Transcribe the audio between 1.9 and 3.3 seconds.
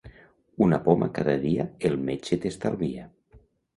el metge t'estalvia.